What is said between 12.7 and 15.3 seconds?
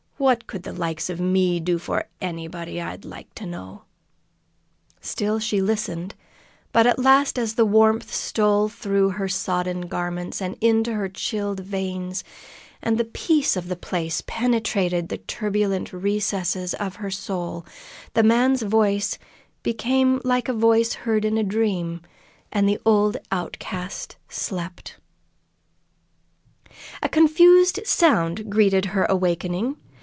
and the peace of the place penetrated the